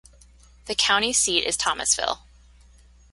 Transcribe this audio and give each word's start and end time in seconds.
The 0.65 0.73
county 0.73 1.13
seat 1.13 1.43
is 1.45 1.55
Thomasville. 1.55 2.23